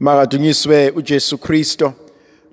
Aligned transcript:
Makadunyiswe 0.00 0.90
uJesu 0.90 1.38
Kristo. 1.38 1.92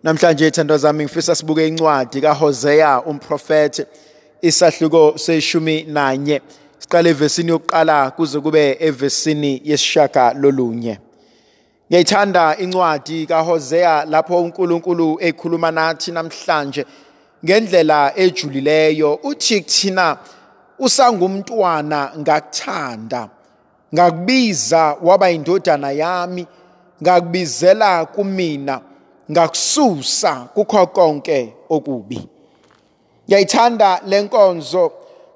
Namhlanje 0.04 0.48
ithandwa 0.48 0.78
zami 0.78 1.04
ngifisa 1.04 1.36
sibuke 1.36 1.68
incwadi 1.68 2.22
kaHosea 2.22 3.02
umprofeti 3.02 3.86
isahluko 4.42 5.14
seshumi 5.18 5.84
nanye. 5.84 6.42
Siqale 6.80 7.10
evesini 7.10 7.50
yokuqala 7.50 8.12
kuze 8.12 8.40
kube 8.40 8.78
evesini 8.80 9.62
yesishaka 9.66 10.34
lolunye. 10.34 11.00
Ngiyayithanda 11.90 12.58
incwadi 12.58 13.26
kaHosea 13.26 14.06
lapho 14.06 14.42
uNkulunkulu 14.42 15.18
ekhuluma 15.22 15.72
nathi 15.72 16.12
namhlanje 16.12 16.86
ngendlela 17.46 18.14
ejulileyo 18.16 19.20
uthi 19.24 19.62
kuthina 19.62 20.18
usangumntwana 20.80 22.12
ngakuthanda 22.20 23.30
ngakubiza 23.94 24.96
waba 25.02 25.32
indodana 25.32 25.92
yami 25.92 26.48
ngakubizela 27.04 28.06
kumina 28.06 28.82
ngakususa 29.32 30.50
kukho 30.54 30.88
konke 30.88 31.54
okubi. 31.70 32.28
Ngiyayithanda 33.28 34.02
lenkonzo 34.06 34.92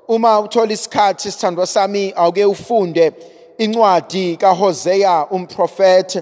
uma 0.07 0.39
uthola 0.39 0.73
isikhathi 0.73 1.31
sithandwa 1.31 1.67
sami 1.67 2.13
awuke 2.15 2.45
ufunde 2.45 3.13
incwadi 3.57 4.37
kaHosea 4.37 5.25
umprofeti 5.31 6.21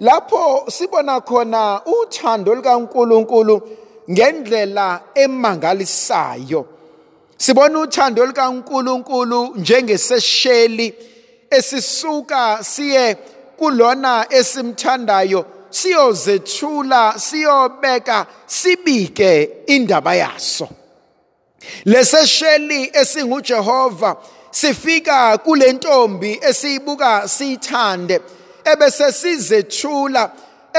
lapho 0.00 0.64
sibona 0.70 1.20
khona 1.20 1.80
uthando 1.86 2.54
likaNkuluNkulu 2.54 3.62
ngendlela 4.10 5.00
emangalisayo. 5.14 6.66
Sibona 7.36 7.78
uthando 7.78 8.26
likaNkuluNkulu 8.26 9.54
njengesesheli 9.56 10.94
esisuka 11.50 12.64
siye 12.64 13.16
kulona 13.58 14.26
esimthandayo 14.30 15.46
siyozethula 15.70 17.14
siyobeka 17.18 18.26
sibike 18.46 19.50
indaba 19.66 20.14
yaso. 20.14 20.68
Lesesheli 21.84 22.90
esinguJehova 22.92 24.16
sifika 24.50 25.38
kule 25.38 25.72
ntombi 25.72 26.38
esiyibuka 26.42 27.28
siyithande 27.28 28.20
ebese 28.64 29.12
sizethula 29.12 30.30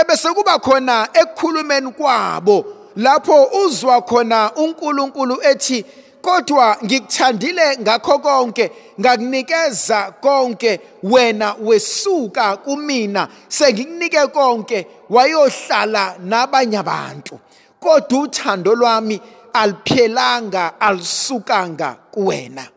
ebese 0.02 0.30
kuba 0.30 0.60
khona 0.60 1.08
ekukhulumeni 1.14 1.92
kwabo 1.92 2.66
lapho 2.96 3.50
uzwa 3.66 4.02
khona 4.02 4.52
uNkulunkulu 4.56 5.38
ethi 5.42 5.86
kodwa 6.28 6.78
ngikuthandile 6.86 7.78
ngakho 7.78 8.20
konke 8.20 8.72
ngakunikeza 9.00 10.12
konke. 10.22 10.80
Wena 11.04 11.56
wesuka 11.60 12.58
kumina 12.58 13.28
sengikunike 13.48 14.28
konke. 14.28 14.88
Wayohlala 15.10 16.16
nabanye 16.20 16.78
abantu. 16.78 17.40
Kodwa 17.80 18.20
uthando 18.20 18.76
lwami 18.76 19.22
aliphelanga 19.54 20.82
alusukanga 20.82 21.96
kuwena. 22.12 22.68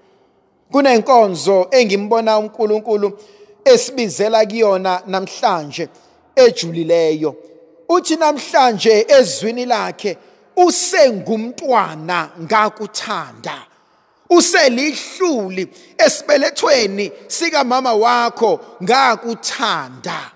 Kunenkonzo 0.72 1.68
engimbona 1.70 2.38
uNkulunkulu 2.38 3.18
esibizela 3.64 4.46
kuyona 4.46 5.02
namhlanje 5.06 5.88
ejulileyo 6.36 7.34
uthi 7.88 8.16
namhlanje 8.16 9.06
ezwini 9.08 9.66
lakhe 9.66 10.16
usengumntwana 10.66 12.30
ngakuthanda 12.42 13.66
uselihluli 14.30 15.68
esibelethweni 15.98 17.12
sika 17.26 17.64
mama 17.64 17.94
wakho 17.94 18.60
ngakuthanda. 18.82 20.30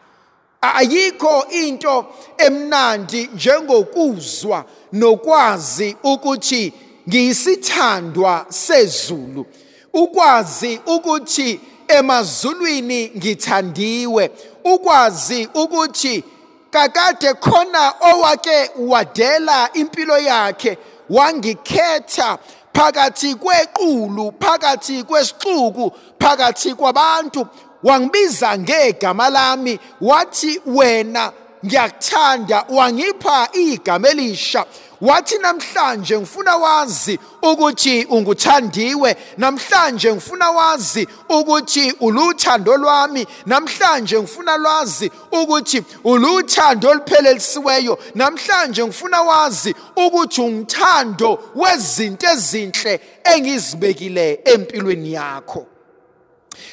Ayikho 0.61 1.47
into 1.51 2.07
emnandi 2.39 3.29
njengokuzwa 3.35 4.65
nokwazi 4.93 5.97
ukuthi 6.03 6.73
ngiyisithandwa 7.09 8.47
sezulu 8.49 9.47
ukwazi 9.93 10.81
ukuthi 10.87 11.61
emazulwini 11.89 13.13
ngithandiwe 13.17 14.31
ukwazi 14.65 15.49
ukuthi 15.55 16.25
kakade 16.75 17.35
khona 17.35 17.95
owake 18.01 18.71
wadela 18.79 19.73
impilo 19.73 20.19
yakhe 20.19 20.79
wangikhetha 21.11 22.39
phakathi 22.73 23.35
kwequlu 23.35 24.33
phakathi 24.41 25.03
kwesixuku 25.03 25.93
phakathi 26.19 26.75
kwabantu 26.75 27.47
wangibiza 27.83 28.59
ngegama 28.59 29.31
lami 29.31 29.79
wathi 30.01 30.61
wena 30.67 31.33
ngiyakuthanda 31.65 32.65
wangipha 32.69 33.49
igama 33.53 34.09
elisha. 34.09 34.65
Wathi 35.01 35.39
namhlanje 35.39 36.19
ngifuna 36.19 36.57
wazi 36.57 37.19
ukuthi 37.43 38.05
unguthandiwe 38.05 39.17
namhlanje 39.37 40.13
ngifuna 40.13 40.51
wazi 40.51 41.09
ukuthi 41.29 41.93
uluthando 42.01 42.77
lwami 42.77 43.27
namhlanje 43.47 44.19
ngifuna 44.21 44.57
lwazi 44.57 45.11
ukuthi 45.33 45.83
uluthando 46.05 46.89
oluphelelisiweyo 46.91 47.99
namhlanje 48.15 48.85
ngifuna 48.85 49.23
wazi 49.23 49.75
ukuthi 49.97 50.41
ungithando 50.41 51.39
wezinto 51.55 52.27
ezinhle 52.27 53.01
engizibekile 53.25 54.41
empilweni 54.45 55.13
yakho. 55.13 55.74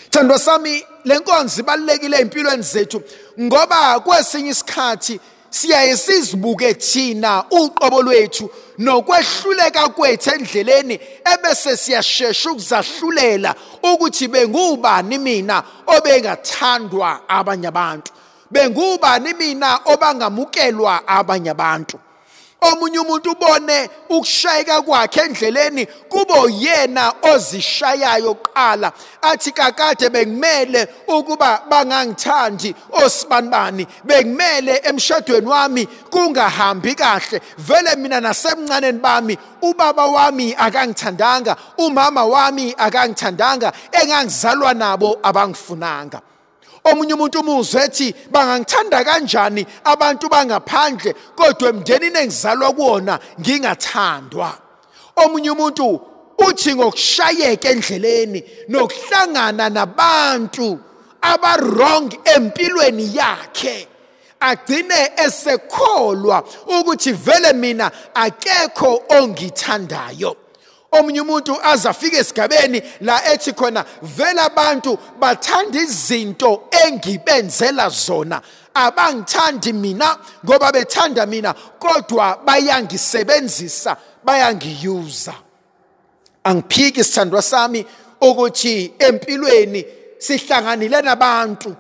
Thandwa 0.09 0.39
sami 0.39 0.85
lenkonzo 1.05 1.61
ibalekile 1.61 2.17
empilweni 2.17 2.63
zethu 2.63 3.01
ngoba 3.39 3.99
kwesinye 3.99 4.49
isikhathi 4.49 5.19
siyaye 5.49 5.97
sizibuke 5.97 6.73
thina 6.73 7.43
uqobo 7.51 8.01
lwethu 8.01 8.49
nokwehluleka 8.77 9.89
kwethu 9.89 10.29
endleleni 10.29 10.99
ebese 11.33 11.77
siyashesha 11.77 12.51
ukuzahlulela 12.51 13.55
ukuthi 13.83 14.27
bengubani 14.27 15.17
mina 15.17 15.63
obengathandwa 15.87 17.29
abanye 17.29 17.67
abantu 17.67 18.11
bengubani 18.51 19.33
mina 19.33 19.79
obangamukelwa 19.85 21.07
abanye 21.07 21.49
abantu. 21.49 21.99
Omunye 22.61 22.99
umuntu 22.99 23.31
ubone 23.31 23.89
ukushayeka 24.09 24.81
kwakhe 24.81 25.21
endleleni 25.21 25.85
kube 25.85 26.33
uyena 26.33 27.13
ozishayayo 27.21 28.33
kuqala. 28.33 28.91
Athi 29.21 29.51
kakade 29.51 30.09
bengimele 30.09 30.87
ukuba 31.07 31.61
bangangithandi 31.69 32.75
osibanibani 32.91 33.87
bengimele 34.03 34.81
emshadweni 34.83 35.47
wami 35.47 35.85
kungahambi 35.85 36.95
kahle. 36.95 37.41
Vele 37.57 37.95
mina 37.95 38.19
nasemncaneni 38.19 38.99
bami 38.99 39.37
ubaba 39.61 40.05
wami 40.05 40.55
akangithandanga 40.57 41.55
umama 41.77 42.25
wami 42.25 42.75
akangithandanga 42.77 43.73
engangizalwa 43.91 44.73
nabo 44.73 45.19
abangifunanga. 45.23 46.21
Omunye 46.83 47.13
umuntu 47.13 47.39
umuzwe 47.39 47.83
ethi 47.85 48.15
bangangithanda 48.31 49.03
kanjani 49.03 49.65
abantu 49.83 50.29
bangaphandle 50.29 51.15
kodwa 51.35 51.69
emndenini 51.69 52.19
engizalwa 52.19 52.73
kuwona 52.73 53.19
ngingathandwa? 53.39 54.49
Omunye 55.15 55.51
umuntu 55.51 56.01
uthi 56.47 56.75
ngokushayeka 56.75 57.69
endleleni 57.69 58.43
nokuhlangana 58.69 59.69
nabantu 59.69 60.79
abarong 61.21 62.09
empilweni 62.35 63.15
yakhe 63.15 63.87
agcine 64.39 65.11
esekholwa 65.25 66.43
ukuthi 66.67 67.11
vele 67.11 67.53
mina 67.53 67.91
akekho 68.13 69.01
ongithandayo. 69.09 70.35
Omunye 70.91 71.21
umuntu 71.21 71.57
azafika 71.63 72.17
esigabeni 72.17 72.81
la 73.01 73.33
ethi 73.33 73.53
khona 73.53 73.85
vele 74.01 74.41
abantu 74.41 74.97
bathanda 75.19 75.79
izinto 75.79 76.67
engibenzela 76.85 77.89
zona. 77.89 78.41
Abangithandi 78.73 79.73
mina 79.73 80.17
ngoba 80.45 80.71
bethanda 80.71 81.25
mina 81.25 81.53
kodwa 81.79 82.39
bayangisebenzisa 82.45 83.97
bayangiyuza 84.23 85.33
angiphiki 86.43 87.03
sithandwa 87.03 87.41
sami 87.41 87.85
ukuthi 88.21 88.93
empilweni 88.99 89.85
sihlanganile 90.17 91.01
nabantu 91.01 91.75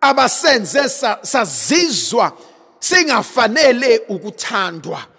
abasenze 0.00 0.88
sazizwa 1.22 2.32
singafanele 2.78 4.02
ukuthandwa. 4.08 5.13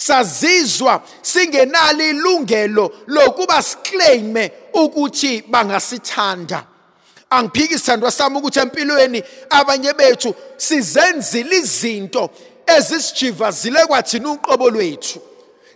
Sazizwa 0.00 1.02
singenalo 1.22 2.08
ilungelo 2.08 2.92
lokuba 3.06 3.62
siclaime 3.62 4.52
ukuthi 4.74 5.42
bangasithanda. 5.42 6.64
Angiphiki 7.30 7.78
sithandwa 7.78 8.10
sami 8.10 8.36
ukuthi 8.36 8.58
empilweni 8.58 9.22
abanye 9.50 9.92
bethu 9.92 10.34
sizenzile 10.56 11.56
izinto 11.56 12.30
ezisijivazile 12.66 13.86
kwathina 13.86 14.30
uqobo 14.30 14.70
lwethu. 14.70 15.20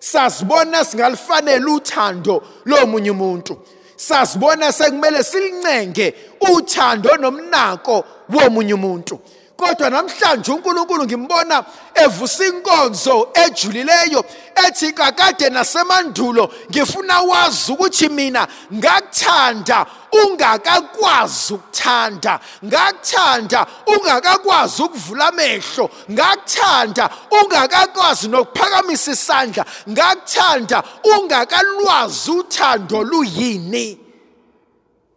Sazibona 0.00 0.84
singalifanele 0.84 1.66
uthando 1.66 2.42
lomunye 2.64 3.10
umuntu. 3.10 3.58
Sazibona 3.96 4.72
sekumele 4.72 5.24
silincenge 5.24 6.14
uthando 6.40 7.16
nomnako 7.16 8.04
womunye 8.28 8.74
umuntu. 8.74 9.20
Kodwa 9.56 9.90
namhlanje 9.90 10.52
uNkulunkulu 10.52 11.04
ngimbona 11.04 11.64
evusa 11.94 12.44
inkonzo 12.46 13.28
ejulileyo 13.34 14.24
ethi 14.66 14.92
kakade 14.92 15.50
nasemandulo 15.50 16.50
ngifuna 16.70 17.20
wazi 17.20 17.72
ukuthi 17.72 18.08
mina 18.08 18.48
ngakuthanda 18.74 19.86
ungakakwazi 20.12 21.54
ukuthanda. 21.54 22.40
Ngakuthanda 22.64 23.66
ungakakwazi 23.86 24.82
ukuvula 24.82 25.26
amehlo. 25.26 25.90
Ngakuthanda 26.10 27.10
ungakakwazi 27.42 28.28
nokuphakamisa 28.28 29.12
isandla. 29.12 29.64
Ngakuthanda 29.90 30.82
ungakalwazi 31.04 32.30
uthando 32.30 33.02
luyini. 33.02 33.98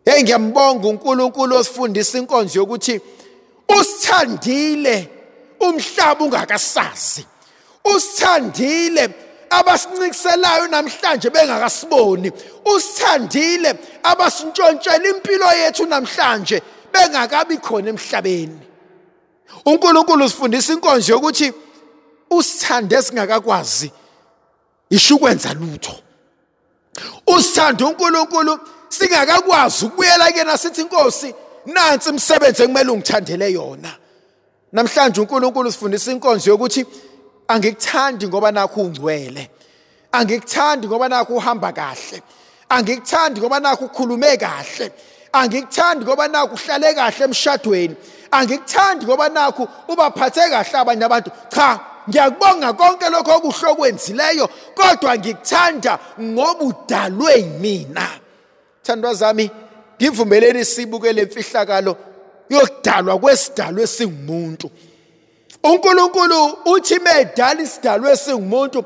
Hey 0.06 0.24
ngiyambonga 0.24 0.88
uNkulunkulu 0.88 1.56
osifundisa 1.56 2.18
inkonzo 2.18 2.60
yokuthi 2.60 3.02
usithandile 3.80 5.10
umhlaba 5.60 6.26
ungakasazi. 6.26 7.26
Usithandile 7.96 9.10
abasincikiselayo 9.50 10.68
namhlanje 10.68 11.30
bengakasiboni. 11.30 12.32
Usithandile 12.66 13.80
abasintshontshela 14.04 15.10
impilo 15.10 15.52
yethu 15.52 15.86
namhlanje 15.86 16.62
bengakabi 16.94 17.58
khona 17.58 17.90
emhlabeni. 17.90 18.60
uNkulunkulu 19.66 20.26
usifundisa 20.26 20.74
inkonzo 20.74 21.14
yokuthi 21.14 21.54
usithande 22.30 23.02
singakakwazi 23.02 23.92
isho 24.90 25.16
ukwenza 25.16 25.54
lutho. 25.54 25.96
Usithanda 27.28 27.86
uNkulunkulu 27.86 28.60
singakakwazi 28.90 29.86
ukubuyela 29.86 30.32
kena 30.32 30.58
sithi 30.58 30.82
inkosi 30.82 31.36
nansi 31.68 32.10
imisebenzi 32.10 32.64
ekumele 32.64 32.92
ungithandele 32.92 33.52
yona. 33.52 33.92
Namhlanje 34.74 35.22
uNkulunkulu 35.22 35.72
sifundisa 35.72 36.12
inkonzo 36.12 36.50
yokuthi 36.52 36.86
angikuthandi 37.48 38.28
ngoba 38.28 38.52
nakho 38.52 38.82
ungcwele. 38.82 39.50
Angikuthandi 40.12 40.88
ngoba 40.88 41.10
nakho 41.10 41.34
uhamba 41.36 41.72
kahle. 41.72 42.22
Angikuthandi 42.70 43.40
ngoba 43.40 43.60
nakho 43.60 43.86
ukhulume 43.86 44.38
kahle. 44.38 44.92
Angikuthandi 45.32 46.06
ngoba 46.06 46.28
nakho 46.28 46.56
uhlale 46.56 46.94
kahle 46.94 47.26
emshadweni. 47.26 47.96
Angikuthandi 48.32 49.06
ngoba 49.06 49.30
nakho 49.30 49.68
ubaphathe 49.88 50.50
kahle 50.50 50.78
abanye 50.80 51.06
abantu. 51.06 51.32
Cha 51.50 51.80
ngiyakubonga 52.10 52.74
konke 52.74 53.10
lokho 53.10 53.32
okuhle 53.38 53.68
okwenzileyo 53.72 54.50
kodwa 54.76 55.18
ngikuthanda 55.18 56.00
ngoba 56.22 56.64
udalwe 56.64 57.34
yimina 57.36 58.08
thandwa 58.84 59.14
zami 59.14 59.52
ngivumeleni 60.02 60.66
sibukele 60.66 61.22
imfihlakalo 61.22 61.98
yokudalwa 62.50 63.20
kwesidalwa 63.20 63.84
esingumuntu 63.84 64.72
uNkulunkulu 65.64 66.58
uthi 66.66 67.00
medala 67.00 67.62
isidalwa 67.62 68.12
esingumuntu 68.12 68.86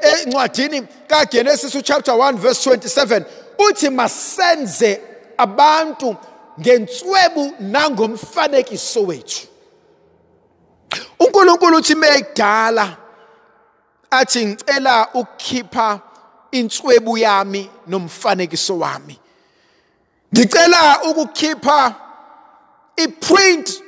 encwadini 0.00 0.82
kaGenesis 1.06 1.82
chapter 1.82 2.14
1 2.14 2.36
verse 2.36 2.70
27 2.70 3.24
uthi 3.68 3.90
masenze 3.90 5.00
abantu 5.36 6.16
ngenswebu 6.60 7.54
nangomfanekiso 7.60 9.02
wethu. 9.02 9.46
uNkulunkulu 11.20 11.76
uthi 11.76 11.94
mekudala 11.94 12.96
athi 14.10 14.46
ngicela 14.46 15.08
ukukhipha 15.14 16.00
inswebu 16.50 17.18
yami 17.18 17.70
nomfanekiso 17.86 18.78
wami. 18.78 19.18
Ngicela 20.34 21.02
ukukhipha 21.10 21.94
iprint 22.96 23.82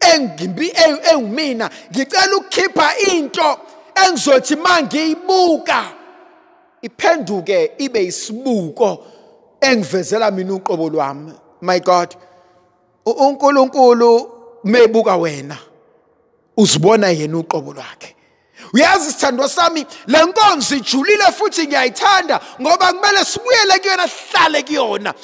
engimbi 0.00 0.72
engumina. 1.12 1.70
Ngicela 1.90 2.36
ukukhipha 2.36 2.98
into 2.98 3.58
engizothi 3.94 4.56
mangiyibuka 4.56 5.84
iphenduke 6.82 7.72
ibe 7.78 8.04
isibuko 8.04 9.04
engivezela 9.60 10.30
mina 10.30 10.54
uqobo 10.54 10.88
lwami. 10.88 11.32
My 11.60 11.80
god 11.80 12.16
uNkulunkulu 13.06 14.30
mebuka 14.64 15.16
wena 15.16 15.58
uzibona 16.56 17.08
yena 17.08 17.38
uqobo 17.38 17.72
lwakhe. 17.72 18.15
Uyazi 18.72 19.12
sithandwa 19.12 19.48
sami 19.48 19.86
le 20.06 20.22
nkonzo 20.22 20.76
ijulile 20.76 21.24
futhi 21.38 21.66
ngiyayithanda 21.66 22.40
ngoba 22.60 22.92
kumele 22.92 23.24
sibuyele 23.24 23.78
kuyona 23.78 24.08
sihlale 24.08 24.62
kuyona. 24.62 25.14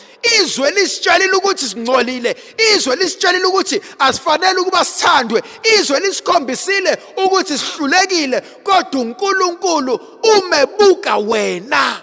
Izwe 0.40 0.70
lisitshalile 0.70 1.32
ukuthi 1.32 1.68
singcolile 1.68 2.36
izwe 2.74 2.96
lisitshalile 2.96 3.44
ukuthi 3.44 3.80
asifanele 3.98 4.58
ukuba 4.60 4.84
sithandwe 4.84 5.42
izwe 5.78 6.00
lisikhombisile 6.00 6.98
ukuthi 7.24 7.58
sihlulekile 7.58 8.40
kodwa 8.40 9.00
uNkulunkulu 9.00 10.00
umebuka 10.36 11.16
wena. 11.16 12.02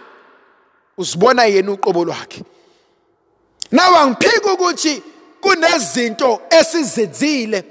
Uzibona 0.97 1.45
yena 1.45 1.71
uqobo 1.71 2.05
lwakhe. 2.05 2.43
Nawe 3.71 3.97
angiphiki 3.97 4.49
ukuthi 4.49 5.03
kunezinto 5.41 6.41
esizenzile. 6.49 7.63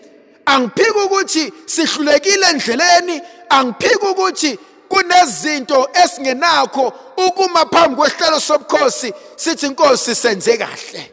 Angiphiki 0.48 0.98
ukuthi 1.04 1.52
sihlulekile 1.66 2.46
endleleni 2.50 3.22
angiphiki 3.48 4.06
ukuthi 4.06 4.58
kunezinto 4.88 5.88
esingenakho 6.04 6.92
ukuma 7.26 7.66
phambi 7.66 7.96
kwesihlalo 7.96 8.40
sobukhosi 8.40 9.12
sithi 9.36 9.66
inkosi 9.66 10.14
senze 10.14 10.56
kahle. 10.56 11.12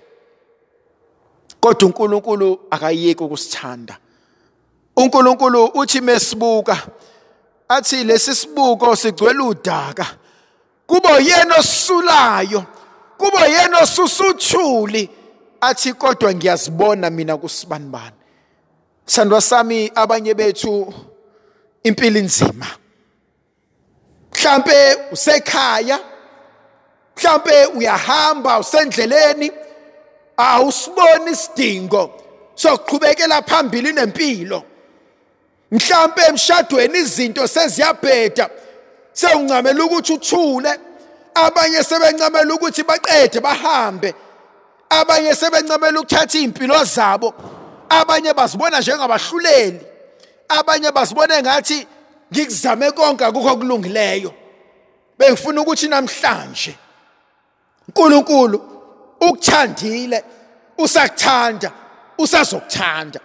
Kodwa 1.60 1.88
uNkulunkulu 1.88 2.60
akayeki 2.72 3.24
ukusithanda. 3.24 3.98
uNkulunkulu 4.98 5.66
uthi 5.66 6.02
mesibuka 6.02 6.78
athi 7.70 8.04
lesi 8.04 8.36
sibuko 8.36 8.96
sigcwele 8.96 9.44
udaka. 9.44 10.06
Kubo 10.88 11.10
yena 11.20 11.56
osulayo 11.56 12.64
kubo 13.18 13.40
yena 13.40 13.80
osusuthuli. 13.80 15.10
Athi 15.62 15.94
kodwa 15.94 16.34
ngiyazibona 16.34 17.10
mina 17.10 17.38
kusibani 17.38 17.90
bani. 17.90 18.25
Sandwa 19.06 19.42
sami 19.42 19.92
abanye 19.96 20.34
bethu 20.34 20.94
impilo 21.84 22.20
inzima 22.20 22.68
mhlambe 24.34 24.98
usekhaya 25.12 26.00
mhlambe 27.18 27.66
uyahamba 27.66 28.60
usendleleni 28.60 29.52
awusiboni 30.38 31.32
isidingo 31.32 32.22
sokuqhubekela 32.56 33.42
phambili 33.42 33.92
nempilo. 33.92 34.64
Mhlambe 35.72 36.22
emshadweni 36.30 37.00
izinto 37.00 37.48
seziyabheda 37.48 38.50
sewuncamela 39.14 39.84
ukuthi 39.86 40.14
uthule 40.14 40.80
abanye 41.34 41.84
sebencamela 41.84 42.54
ukuthi 42.54 42.84
baqede 42.84 43.40
bahambe 43.40 44.14
abanye 44.90 45.36
sebencamela 45.36 46.00
ukuthatha 46.00 46.38
izimpilo 46.38 46.84
zabo. 46.84 47.34
Abanye 47.90 48.34
bazibona 48.34 48.80
njengabahluleli. 48.80 49.80
Abanye 50.50 50.92
bazibona 50.92 51.42
ngathi 51.42 51.88
ngikuzame 52.34 52.92
konke 52.92 53.26
akukho 53.26 53.58
kulungileyo 53.58 54.34
bengifuna 55.18 55.62
ukuthi 55.62 55.88
namhlanje 55.88 56.76
uNkulunkulu 57.88 58.58
ukuthandile 59.22 60.24
usakuthanda 60.78 61.72
usazokuthanda. 62.18 63.20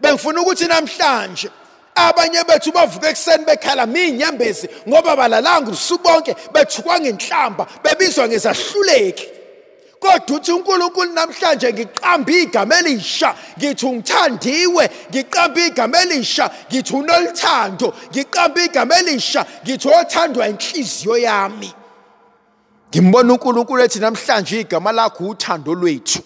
Bengifuna 0.00 0.40
ukuthi 0.40 0.66
namhlanje 0.66 1.50
abanye 1.94 2.44
bethu 2.44 2.72
bavuka 2.72 3.08
ekuseni 3.08 3.44
bekhala 3.44 3.86
minyembezi 3.86 4.68
ngoba 4.88 5.16
balalanga 5.16 5.70
usuku 5.70 6.02
bonke 6.02 6.36
bethukwa 6.52 7.00
ngenhlamba 7.00 7.66
bebizwa 7.82 8.28
ngezahluleki. 8.28 9.28
Kodwa 10.00 10.36
uthi 10.36 10.52
uNkulunkulu 10.52 11.12
namhlanje 11.12 11.72
ngiqamba 11.72 12.32
igama 12.32 12.78
elisha 12.78 13.34
ngithi 13.58 13.86
ungithandiwe 13.86 14.90
ngiqamba 15.10 15.60
igama 15.60 15.98
elisha 16.00 16.50
ngithi 16.70 16.96
unolithando 16.96 17.94
ngiqamba 18.10 18.62
igama 18.62 18.98
elisha 18.98 19.46
ngithi 19.64 19.88
othandwa 19.88 20.48
inhliziyo 20.48 21.16
yami. 21.18 21.74
Ngimbona 22.90 23.32
uNkulunkulu 23.32 23.82
ethi 23.82 23.98
namhlanje 23.98 24.60
igama 24.60 24.92
lakho 24.92 25.24
uthando 25.24 25.74
lwethu. 25.74 26.22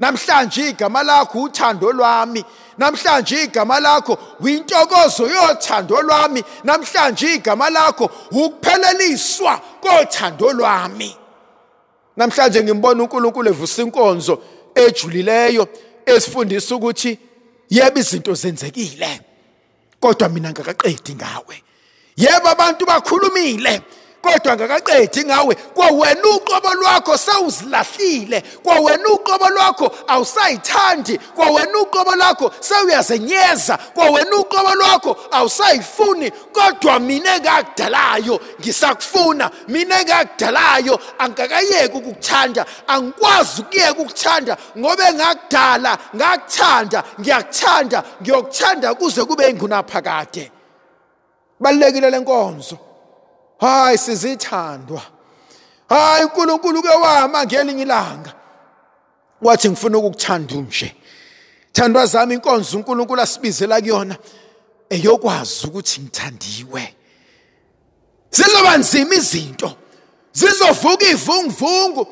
Namhlanje 0.00 0.68
igama 0.68 1.02
lakho 1.02 1.42
uthando 1.42 1.92
lwami. 1.92 2.44
Namhlanje 2.78 3.42
igama 3.42 3.80
lakho 3.80 4.18
uyintokozo 4.40 5.26
yothando 5.26 6.02
lwami. 6.02 6.44
Namhlanje 6.64 7.34
igama 7.34 7.70
lakho 7.70 8.10
ukupheleliswa 8.30 9.60
kothando 9.80 10.52
lwami. 10.52 11.16
Namhlanje 12.18 12.62
ngimbona 12.62 13.02
uNkulunkulu 13.02 13.48
evusa 13.48 13.82
inkonzo 13.82 14.42
ejulileyo 14.74 15.68
esifundisa 16.06 16.74
ukuthi 16.76 17.18
yebo 17.70 17.98
izinto 18.00 18.34
zenzekile 18.34 19.20
kodwa 20.00 20.28
mina 20.28 20.50
ngakaqedi 20.50 21.14
ngawe. 21.14 21.62
Yebo 22.16 22.48
abantu 22.48 22.86
bakhulumile 22.86 23.82
kodwa 24.28 24.56
ngakaqedi 24.56 25.24
ngawe 25.24 25.54
kwawena 25.54 26.28
uqobo 26.28 26.74
lwakho 26.74 27.18
sewuzilahlile 27.18 28.40
kwawena 28.62 29.08
uqobo 29.08 29.48
lwakho 29.48 29.92
awusayithandi 30.06 31.18
kwawena 31.18 31.78
uqobo 31.78 32.14
lwakho 32.14 32.52
sewuyazenyeza 32.60 33.78
kwawena 33.94 34.36
uqobo 34.36 34.74
lwakho 34.74 35.16
awusayifuni 35.30 36.30
kodwa 36.30 36.98
mina 36.98 37.36
engakudalayo 37.36 38.40
ngisakufuna 38.60 39.50
mina 39.68 40.00
engakudalayo 40.00 41.00
angakayeki 41.18 41.96
ukukuthanda 41.96 42.66
angikwazi 42.86 43.62
ukuyeka 43.62 43.92
ukukuthanda 43.92 44.56
ngoba 44.78 45.08
engakudala 45.08 45.98
ngakuthanda 46.16 47.04
ngiyakuthanda 47.20 48.02
ngiyokuthanda 48.22 48.94
kuze 48.94 49.24
kube 49.24 49.50
ingunaphakade 49.50 50.52
balekile 51.60 52.10
lenkonzo 52.10 52.87
hayi 53.60 53.98
sizithandwa 53.98 55.02
hayi 55.88 56.24
uNkulunkulu 56.24 56.82
ke 56.82 56.88
wama 56.88 57.44
ngelinye 57.44 57.82
ilanga 57.82 58.34
wathi 59.42 59.70
ngifuna 59.70 59.98
ukukuthanda 59.98 60.54
nje. 60.54 60.94
Thandwa 61.72 62.06
zami 62.06 62.34
inkonzo 62.34 62.76
uNkulunkulu 62.76 63.20
asibizela 63.20 63.80
kuyona. 63.80 64.16
Eyokwazi 64.90 65.66
ukuthi 65.66 66.00
ngithandiwe. 66.00 66.94
Zizoba 68.30 68.76
nzima 68.76 69.14
izinto. 69.14 69.76
Zizovuka 70.32 71.06
ivunguvungu. 71.06 72.06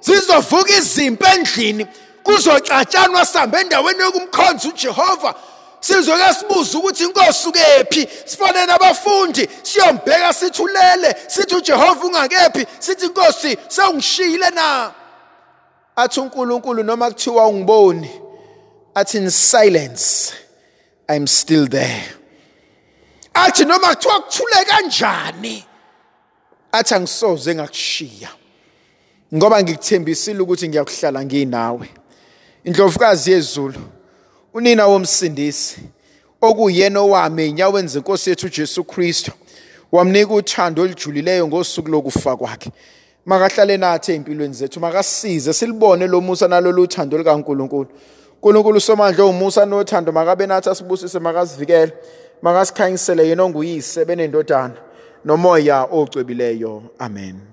Zizovuka 0.00 0.76
izimpi 0.76 1.24
endlini. 1.24 1.86
Kuzocatshanwa 2.22 3.26
sambe 3.26 3.60
endaweni 3.60 4.00
yokumkhonza 4.00 4.68
uJehova. 4.68 5.34
Sizoke 5.82 6.34
sibuza 6.34 6.78
ukuthi 6.78 7.04
inkosi 7.04 7.48
ukephi? 7.48 8.08
Sifane 8.24 8.66
nabafundi 8.66 9.48
siyombheka 9.62 10.32
sithi 10.32 10.62
ulele 10.62 11.16
sithi 11.26 11.54
uJehova 11.54 12.06
ungakephi? 12.06 12.66
Sithi 12.78 13.06
inkosi 13.06 13.56
sewungishiyile 13.68 14.50
na? 14.50 14.92
Athi 15.96 16.20
uNkulunkulu 16.20 16.82
noma 16.82 17.10
kuthiwa 17.10 17.46
ungiboni 17.46 18.10
athi 18.94 19.18
in 19.18 19.30
silence 19.30 20.34
i'm 21.08 21.26
still 21.26 21.68
there. 21.68 22.04
Athi 23.34 23.64
noma 23.64 23.94
kuthiwa 23.94 24.20
kuthule 24.20 24.64
kanjani? 24.64 25.64
Athi 26.72 26.94
angisoze 26.94 27.54
ngakushiya 27.54 28.28
ngoba 29.34 29.62
ngikuthembisile 29.62 30.40
ukuthi 30.40 30.68
ngiyakuhlala 30.68 31.24
nginawe. 31.24 31.88
Indlovukazi 32.64 33.32
yezulu 33.32 33.80
unina 34.54 34.86
womsindisi 34.86 35.80
okuyena 36.40 37.00
owame 37.00 37.46
enyaweni 37.46 37.88
zenkosi 37.88 38.30
yethu 38.30 38.46
uJesu 38.46 38.84
Kristu 38.84 39.32
wamnika 39.92 40.34
uthando 40.34 40.82
olujulileyo 40.82 41.46
ngosuku 41.48 41.88
lokufa 41.88 42.36
kwakhe. 42.36 42.70
Makahlale 43.26 43.76
nathi 43.76 44.12
empilweni 44.12 44.54
zethu 44.54 44.80
makasize 44.80 45.52
silibone 45.52 46.06
lo 46.06 46.20
musa 46.20 46.48
nalolu 46.48 46.82
uthando 46.82 47.18
likaNkuluNkulu 47.18 47.88
uNkulunkulu 48.42 48.80
somandla 48.80 49.24
umusa 49.24 49.66
nothando 49.66 50.12
makabe 50.12 50.46
nathi 50.46 50.70
asibusise 50.70 51.18
makasivikele 51.18 51.92
makasikhanyisele 52.42 53.28
yena 53.28 53.42
onguyise 53.44 54.04
benendodana 54.04 54.74
nomoya 55.24 55.84
ocwebileyo 55.84 56.82
amen. 56.98 57.51